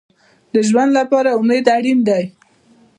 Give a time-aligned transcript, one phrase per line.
[0.53, 2.23] د ژوند لپاره امید اړین دی